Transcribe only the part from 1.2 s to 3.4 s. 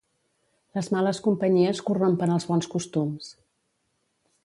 companyies corrompen els bons costums.